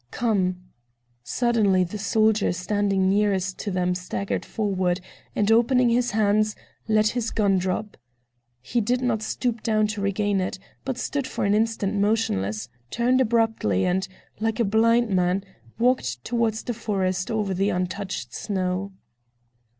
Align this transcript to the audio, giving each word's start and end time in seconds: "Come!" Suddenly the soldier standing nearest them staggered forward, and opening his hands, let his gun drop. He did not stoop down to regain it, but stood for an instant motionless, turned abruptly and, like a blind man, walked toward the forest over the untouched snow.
"Come!" 0.09 0.63
Suddenly 1.23 1.83
the 1.83 1.99
soldier 1.99 2.51
standing 2.53 3.07
nearest 3.07 3.63
them 3.71 3.93
staggered 3.93 4.43
forward, 4.43 4.99
and 5.35 5.51
opening 5.51 5.89
his 5.89 6.09
hands, 6.09 6.55
let 6.87 7.09
his 7.09 7.29
gun 7.29 7.59
drop. 7.59 7.97
He 8.63 8.81
did 8.81 9.03
not 9.03 9.21
stoop 9.21 9.61
down 9.61 9.85
to 9.89 10.01
regain 10.01 10.41
it, 10.41 10.57
but 10.85 10.97
stood 10.97 11.27
for 11.27 11.45
an 11.45 11.53
instant 11.53 11.93
motionless, 11.93 12.67
turned 12.89 13.21
abruptly 13.21 13.85
and, 13.85 14.07
like 14.39 14.59
a 14.59 14.65
blind 14.65 15.11
man, 15.11 15.43
walked 15.77 16.23
toward 16.25 16.55
the 16.55 16.73
forest 16.73 17.29
over 17.29 17.53
the 17.53 17.69
untouched 17.69 18.33
snow. 18.33 18.93